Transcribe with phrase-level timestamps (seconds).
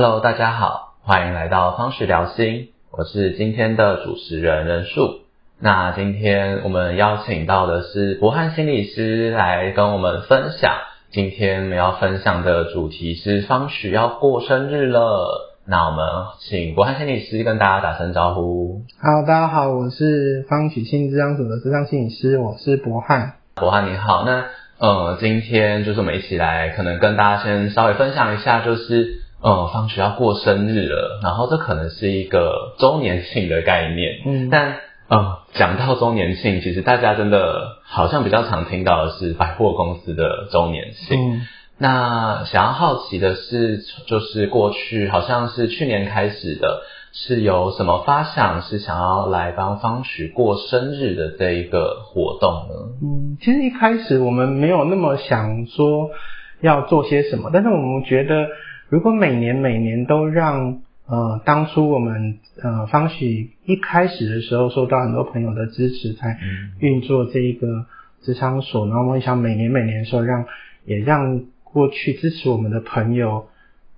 [0.00, 5.22] Hello，大家好，欢迎来到方许聊心，我是今天的主持人任树。
[5.58, 10.72] 那今天我们邀请到的是博翰心理师来跟我们分享。
[11.10, 15.50] 今天我们要分享的主题是方许要过生日了。
[15.66, 16.06] 那我们
[16.48, 18.82] 请博翰心理师跟大家打声招呼。
[19.00, 23.32] 好，大家好，我是方许心理治疗所的智商心理师，我是博翰。
[23.56, 24.44] 博翰你好，那
[24.78, 34.76] 呃，今天就是我们一起来，可能跟大家先稍微分享一下，就是呃，方许要过生日了，然后这可能是一个周年庆的概念，嗯，但
[35.08, 41.42] 呃，讲到周年庆，其实大家真的好像比较常听到的是百货公司的周年庆。
[41.80, 43.78] 那想要好奇的是，
[44.08, 52.74] 就是过去好像是去年开始的，是有什么发想是想要来帮方许过生日的这一个活动呢？
[53.00, 56.10] 嗯，其实一开始我们没有那么想说
[56.60, 58.48] 要做些什么，但是我们觉得
[58.88, 66.38] 如果每年每年都让呃当初我们呃方许一开始的时候受到很多朋友的支持才
[66.80, 67.86] 运作这一个
[68.22, 70.46] 职场所，然后我们想每年每年的时候让
[70.84, 71.44] 也让。
[71.70, 73.46] 过去支持我们的朋友，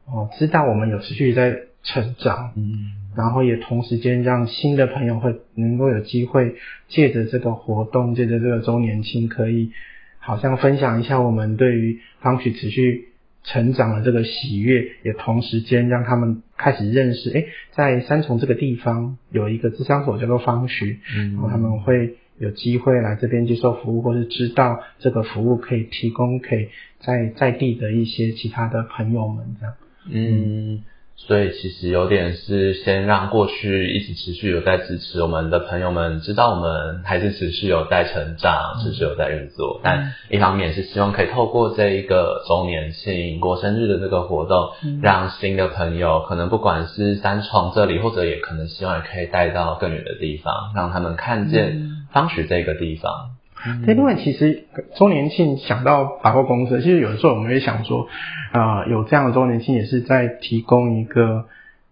[0.05, 6.57] 哦，知道我们有持续在成长，嗯，然后也同时间让新的朋友会能够有机会
[6.89, 9.71] 借着这个活动，借着这个周年庆，可以
[10.19, 13.10] 好像分享一下我们对于方许持续
[13.45, 22.17] 成长的这个喜悦，也同时间让他们开始认识，哎，在三重这个地方有一个智商所叫做方徐，嗯，然后他们会。
[22.41, 29.75] 有机会来这边接受服务，或是知道这个服务可以提供给在在地的一些其他的朋友们这样。
[30.09, 30.83] 嗯，
[31.27, 39.81] 所以其实有点是先让过去一直持续有在支持我们的朋友们知道我们还是持续有在成长，持续有在运作。
[39.85, 44.71] 但一方面是希望可以透过这一个周年庆过生日的这个活动，
[45.03, 51.91] 让新的朋友可能不管是三重这里，或者也可能希望也可以带到更远的地方，让他们看见。
[52.13, 53.37] 方许这个地方，
[53.85, 54.65] 对，另外其实
[54.97, 58.07] 周年庆想到百货公司，其实有的时候我们会想说，
[58.53, 61.47] 啊，有这样的周年庆也是在提供一个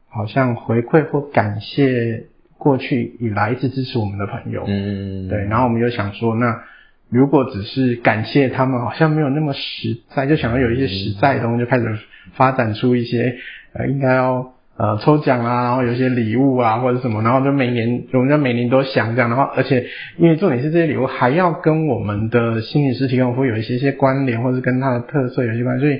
[0.08, 2.24] 好像回馈或感谢
[2.56, 6.62] 过去以来一直支持我们的朋友，嗯，对，然后我们又想说，那
[7.10, 11.98] 如果只是感谢他们，好像没有那么实在，就想要有一些实在的东西，就开始
[12.34, 13.36] 发展出一些
[13.72, 14.54] 呃，应该要。
[14.78, 19.84] 呃，抽奖啊，然后有些礼物啊，或者什么，然后就每年，我们就每年都想这样，然后而且
[20.18, 25.98] 因为重点是这些礼物还要跟我们的心理师提供服务有一些些关联，或者跟它的特色有些关，所以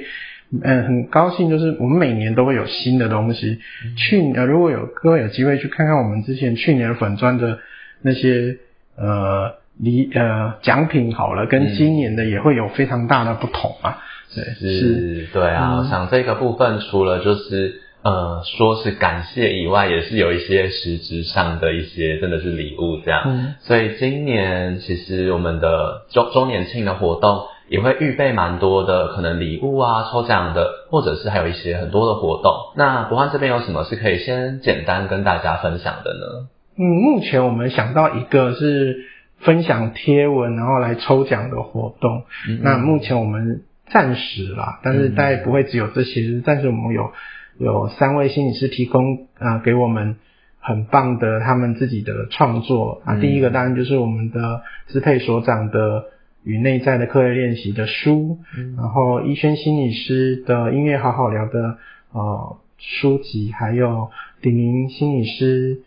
[0.63, 3.59] 嗯，很高兴就是我们每年都会有新的东西。
[3.97, 7.59] 去呃如果有各位有机会去看看我们之前去年粉砖的
[8.01, 8.59] 那些
[8.97, 13.99] 呃礼呃奖品好了，跟今年的也会有非常大的不同啊。
[14.33, 17.81] 对，是，对啊，我想这个部分除了就是。
[18.09, 23.23] 呃，说是感谢以外，也是有一些实质上的一些，真的是礼物这样。
[23.27, 32.51] 嗯，所以今年其实我们的周周年庆的活动也会预备蛮多的，可能礼物啊、抽奖的，或者是还有一些很多的活动。
[32.77, 36.49] 那博汉这边有什么是可以先简单跟大家分享的呢？
[36.79, 39.05] 嗯，目前我们想到一个是
[39.41, 42.23] 分享贴文，然后来抽奖的活动。
[42.63, 47.13] 那目前我们暂时啦，但是大概不会只有这些，暂时我们有。
[47.59, 50.17] 有三位心理师提供啊给我们
[50.61, 53.03] 很棒的他们自己的创作。
[53.05, 56.05] 啊，第一个当然就是我们的支配所长的
[56.45, 58.39] 与内在的课业练习的书，
[58.77, 61.79] 然后一轩心理师的音乐好好聊的
[62.13, 64.11] 呃书籍，还有
[64.41, 65.81] 鼎明心理师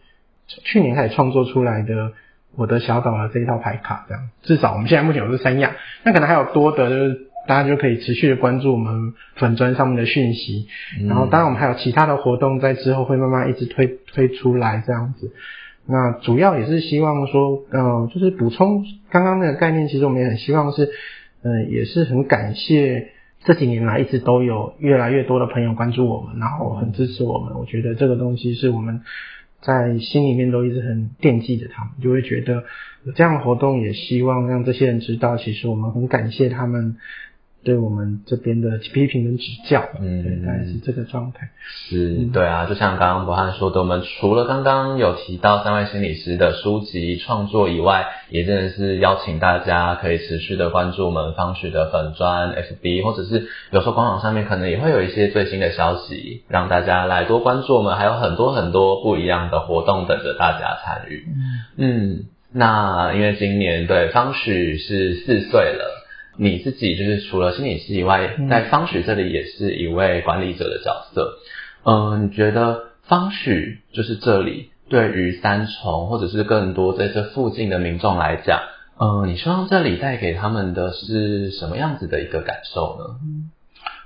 [0.48, 2.12] 去年开始创作出来的
[2.58, 4.30] 我的小岛的这一套牌卡，这样。
[4.42, 5.72] 至少我们现在目前有这三样，
[6.04, 7.31] 那可能还有多的就是。
[7.48, 10.68] 大家就可以持续的关注我们粉砖上面的讯息，
[11.08, 15.34] 然后当然我们还有其他的活动在之后会慢慢一直推推出来这样子。
[15.88, 20.90] 那主要也是希望说，呃，就是补充刚刚那个概念，其实我们也很希望是，
[21.42, 23.10] 嗯，也是很感谢
[23.44, 27.58] 这几年来一直都有越来越多的朋友关注我们，然后很支持我们。
[27.58, 29.02] 我觉得这个东西是我们
[29.62, 32.64] 在心里面都一直很惦记着他们，就会觉得
[33.04, 36.98] 有这样的活动，也希望让这些人知道，其实我们很感谢他们。
[37.64, 41.50] 对我们这边的批评跟指教，嗯，对，大概是这个状态。
[41.90, 61.26] 是，对啊，就像刚刚博翰说的，我们除了刚刚有提到三位心理师的书籍创作以外，也真的是邀请大家可以持续的关注我们方许的粉砖 FB，或者是有时候官网上面可能也会有一些最新的消息，让大家来多关注我们，还有很多很多不一样的活动等着大家参与。
[61.78, 66.01] 嗯，那因为今年对方许是四岁了。
[66.38, 71.38] 你自己就是除了心理师以外，在方许这里也是一位管理者的角色。
[71.84, 78.60] 嗯，你觉得方许就是这里对于三重或者是更多在这附近的民众来讲，
[79.00, 83.16] 嗯，你希望这里带给他们的是什么样子的一个感受呢？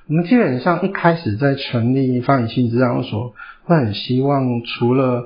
[0.07, 3.33] 我们基本上一开始在成立方宇心智疗所，
[3.63, 5.23] 会很希望除了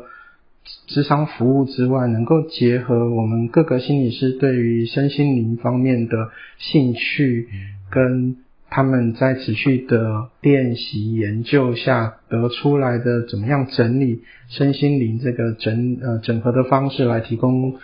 [0.87, 7.47] 智商服务之外，能够结合我们各个心理师对于身心灵方面的兴趣，
[7.89, 8.37] 跟
[8.69, 17.79] 他们在持续的练习研究下得出来的怎么样整理身心灵这个整呃整合的方式来提供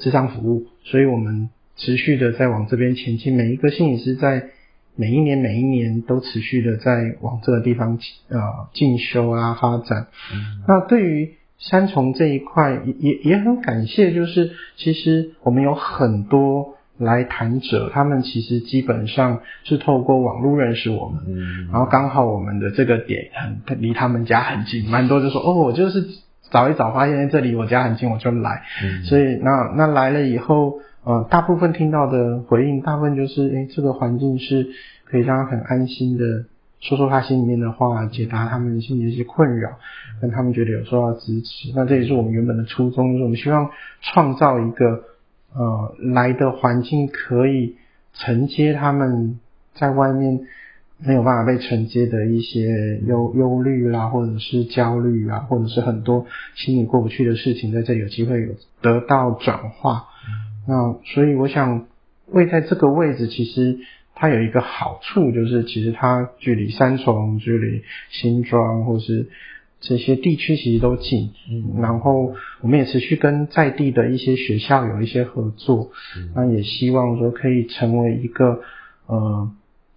[0.00, 0.66] 智商服务。
[0.82, 4.50] 所以我们持续的在往这边前进，每一个心理师在
[4.96, 7.98] 每一年每一年都持续的在往这个地方
[8.28, 8.40] 呃
[8.72, 10.08] 进修啊发展。
[10.66, 23.30] 那对于三重这一块也也也很感谢，就是其实我们有很多来谈者，他们其实基本上是透过网络认识我们，嗯，然后刚好我们的这个点
[23.64, 26.04] 很离他们家很近，蛮多就说哦，我就是
[26.50, 34.68] 找一找发现这里我家很近，我就来，嗯，所以那那来了以后，呃，大部分听到的回应，大部分就是哎，这个环境是
[35.04, 36.44] 可以让他很安心的。
[36.80, 39.78] 说说他心里面的话，解答他们心里的一些困扰，
[40.20, 41.72] 让他们觉得有受到支持。
[41.74, 43.70] 那这也是我们原本的初衷，就是我们希望
[44.02, 45.04] 创造一个
[45.54, 47.76] 呃来的环境，可以
[48.12, 49.40] 承接他们
[49.74, 50.40] 在外面
[50.98, 58.48] 没有办法被承接的一些忧忧虑啦，或者是焦虑啊，或者是很多心里过不去的事情，在这里有机会有
[58.82, 60.04] 得到转化。
[60.68, 61.86] 那所以我想
[62.26, 63.78] 位在这个位置，其实。
[64.18, 69.28] 它有一个好处，就是其实它距离三重、距离新庄或是
[69.78, 71.32] 这些地区其实都近。
[71.50, 75.90] 嗯，然后我们也持续跟在地的一些学校有一些合作，
[76.34, 78.62] 那也希望说可以成为一个
[79.06, 79.50] 呃，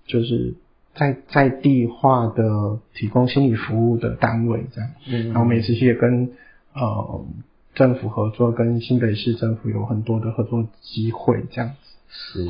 [0.06, 0.54] 就是
[0.94, 4.92] 在在地化的提供心理服务的单位这样。
[5.07, 6.31] 嗯，然后我们也持续也跟
[6.74, 7.25] 呃
[7.74, 11.75] 政府合作，跟新北市政府有很多的合作机会这样子。
[12.10, 12.45] 是。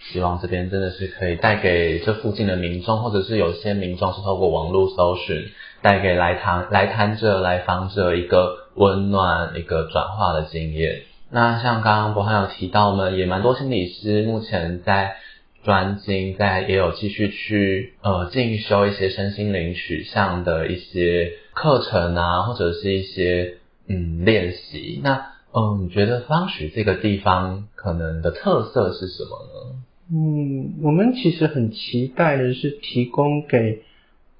[0.00, 5.50] 希望这边真的是可以带给这附近的民众，或者是有些民众是透过网络搜寻，
[5.82, 11.02] 带给来谈来谈者来访者一个温暖、一个转化的经验。
[11.30, 15.16] 那像刚刚博翰有提到，我们也蛮多心理师目前在
[15.62, 23.56] 专精，在也有继续去呃进修一些身心灵取向的一些课程啊，或者是一些
[23.88, 25.00] 嗯练习。
[25.02, 29.82] 那嗯，你觉得方许这个地方可能的特色是什么呢？
[30.10, 33.82] 嗯，我们其实很期待的是提供给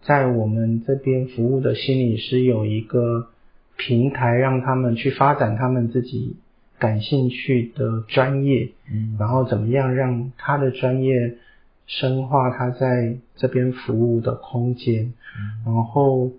[0.01, 3.29] 在我们这边服务的心理师有一个
[3.77, 6.37] 平台，让他们去发展他们自己
[6.79, 11.37] 感兴趣的专业，嗯，然后怎么样让他的专业
[11.87, 15.13] 深化他在这边服务的空间，
[15.67, 16.33] 嗯然后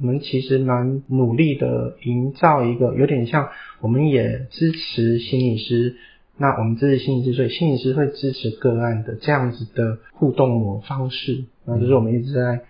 [0.00, 3.50] 我们其实蛮努力的营造一个有点像，
[3.80, 5.94] 我们也支持心理师。
[6.38, 12.62] 那我们支持心理师，所以心理师会支持个案的这样子的互动模方式，那就是我们一直在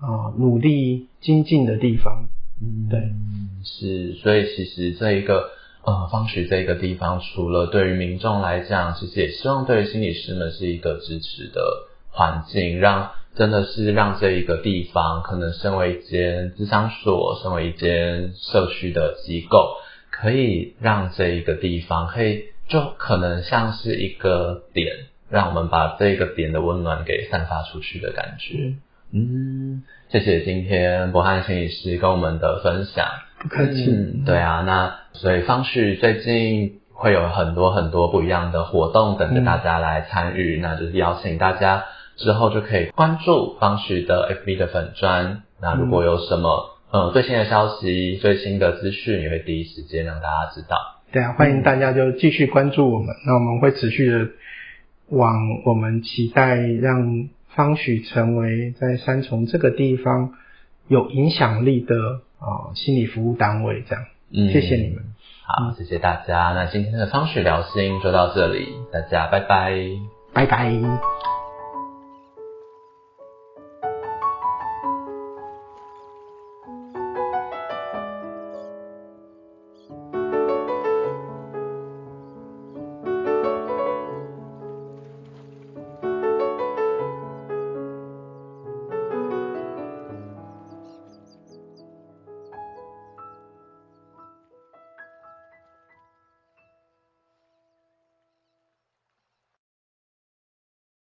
[0.00, 2.28] 啊努力精进的地方。
[2.62, 3.12] 嗯，对，
[3.62, 5.50] 是，所以其实这一个
[5.84, 11.60] 呃方许这个地方，除了对于民众来讲，其实也希望对于心理师们是一个支持的
[12.08, 19.74] 环境，让真的是让这一个地方，可能身为一间咨商所，身为一间社区的机构，
[20.10, 22.44] 可以让这一个地方可以。
[22.70, 24.86] 就可能像是一个点，
[25.28, 28.74] 让我们把这个点的温暖给散发出去的感觉。
[29.12, 33.06] 嗯，谢谢今天博翰心理师跟我们的分享。
[33.40, 34.22] 不客气。
[34.24, 41.86] 对啊，那所以方旭最近会有很多很多不一样的活动等着大家来参与，那就是邀请大家
[42.18, 45.42] 之后就可以关注方旭的 FB 的粉砖。
[45.60, 50.99] 那如果有什么呃最新的消息、最新的资讯，也会第一时间让大家知道。
[51.12, 53.14] 对啊，欢迎大家就继续关注我们。
[53.26, 54.28] 那我们会持续的
[55.08, 60.34] 往我们期待让方许成为在三重这个地方
[60.86, 64.04] 有影响力的啊心理服务单位这样。
[64.32, 65.02] 嗯，谢谢你们。
[65.44, 66.52] 好，谢谢大家。
[66.54, 69.72] 那今天的方许聊心就到这里，大家拜拜，
[70.32, 71.29] 拜拜。